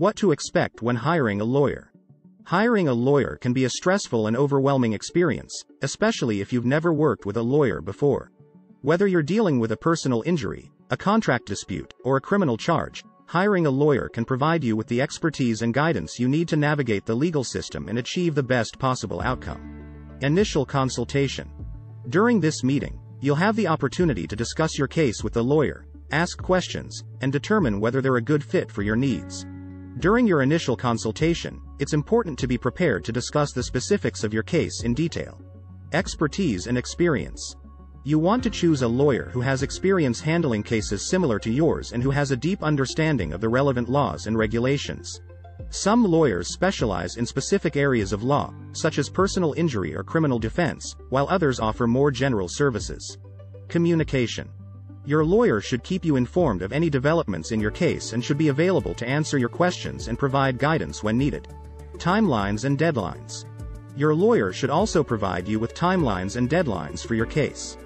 [0.00, 1.92] What to expect when hiring a lawyer.
[2.44, 7.26] Hiring a lawyer can be a stressful and overwhelming experience, especially if you've never worked
[7.26, 8.30] with a lawyer before.
[8.80, 13.66] Whether you're dealing with a personal injury, a contract dispute, or a criminal charge, hiring
[13.66, 17.14] a lawyer can provide you with the expertise and guidance you need to navigate the
[17.14, 20.16] legal system and achieve the best possible outcome.
[20.22, 21.46] Initial consultation.
[22.08, 26.40] During this meeting, you'll have the opportunity to discuss your case with the lawyer, ask
[26.40, 29.44] questions, and determine whether they're a good fit for your needs.
[30.00, 34.42] During your initial consultation, it's important to be prepared to discuss the specifics of your
[34.42, 35.38] case in detail.
[35.92, 37.56] Expertise and experience.
[38.04, 42.02] You want to choose a lawyer who has experience handling cases similar to yours and
[42.02, 45.20] who has a deep understanding of the relevant laws and regulations.
[45.68, 50.96] Some lawyers specialize in specific areas of law, such as personal injury or criminal defense,
[51.10, 53.18] while others offer more general services.
[53.68, 54.48] Communication.
[55.06, 58.48] Your lawyer should keep you informed of any developments in your case and should be
[58.48, 61.48] available to answer your questions and provide guidance when needed.
[61.96, 63.46] Timelines and deadlines.
[63.96, 67.78] Your lawyer should also provide you with timelines and deadlines for your case.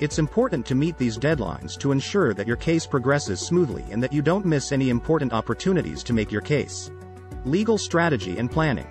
[0.00, 4.12] It's important to meet these deadlines to ensure that your case progresses smoothly and that
[4.12, 6.90] you don't miss any important opportunities to make your case.
[7.44, 8.88] Legal strategy and planning.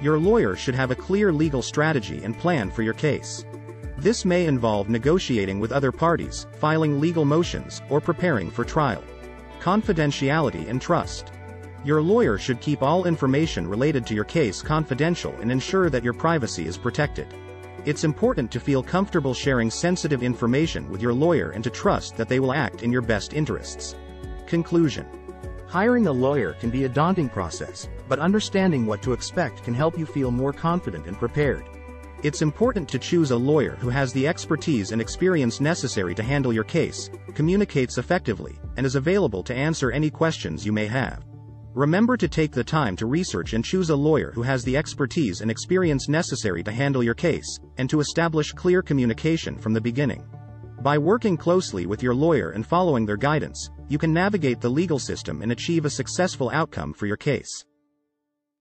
[0.00, 3.44] Your lawyer should have a clear legal strategy and plan for your case.
[4.04, 9.02] This may involve negotiating with other parties, filing legal motions, or preparing for trial.
[9.62, 11.32] Confidentiality and trust.
[11.86, 16.12] Your lawyer should keep all information related to your case confidential and ensure that your
[16.12, 17.28] privacy is protected.
[17.86, 22.28] It's important to feel comfortable sharing sensitive information with your lawyer and to trust that
[22.28, 23.96] they will act in your best interests.
[24.46, 25.06] Conclusion
[25.66, 29.98] Hiring a lawyer can be a daunting process, but understanding what to expect can help
[29.98, 31.64] you feel more confident and prepared.
[32.24, 36.54] It's important to choose a lawyer who has the expertise and experience necessary to handle
[36.54, 41.22] your case, communicates effectively, and is available to answer any questions you may have.
[41.74, 45.42] Remember to take the time to research and choose a lawyer who has the expertise
[45.42, 50.24] and experience necessary to handle your case, and to establish clear communication from the beginning.
[50.80, 54.98] By working closely with your lawyer and following their guidance, you can navigate the legal
[54.98, 57.66] system and achieve a successful outcome for your case.